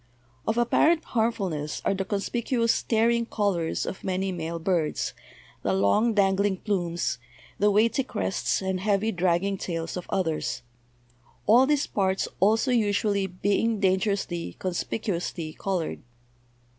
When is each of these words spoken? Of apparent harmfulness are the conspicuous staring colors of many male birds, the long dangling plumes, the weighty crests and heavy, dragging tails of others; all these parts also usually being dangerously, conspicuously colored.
Of 0.47 0.57
apparent 0.57 1.03
harmfulness 1.03 1.79
are 1.85 1.93
the 1.93 2.05
conspicuous 2.05 2.73
staring 2.73 3.27
colors 3.27 3.85
of 3.85 4.03
many 4.03 4.31
male 4.31 4.57
birds, 4.57 5.13
the 5.61 5.73
long 5.73 6.15
dangling 6.15 6.57
plumes, 6.57 7.19
the 7.59 7.69
weighty 7.69 8.01
crests 8.03 8.63
and 8.63 8.79
heavy, 8.79 9.11
dragging 9.11 9.59
tails 9.59 9.95
of 9.95 10.07
others; 10.09 10.63
all 11.45 11.67
these 11.67 11.85
parts 11.85 12.27
also 12.39 12.71
usually 12.71 13.27
being 13.27 13.79
dangerously, 13.79 14.55
conspicuously 14.57 15.53
colored. 15.53 15.99